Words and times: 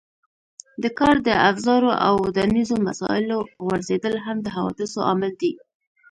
د 0.83 0.85
کار 0.99 1.15
د 1.27 1.29
افزارو 1.49 1.91
او 2.05 2.13
ودانیزو 2.25 2.75
مسالو 2.87 3.37
غورځېدل 3.63 4.15
هم 4.25 4.37
د 4.41 4.47
حوادثو 4.55 4.99
عامل 5.07 5.33
دی. 5.41 5.51